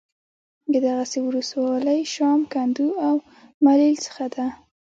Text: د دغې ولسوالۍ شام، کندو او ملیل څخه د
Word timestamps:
د 0.71 0.73
دغې 0.85 1.19
ولسوالۍ 1.27 2.01
شام، 2.13 2.39
کندو 2.53 2.87
او 3.07 3.15
ملیل 3.65 3.95
څخه 4.05 4.23
د 4.33 4.35